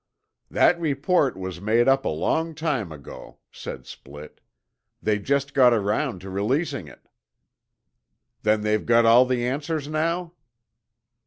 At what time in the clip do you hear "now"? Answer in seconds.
9.87-10.33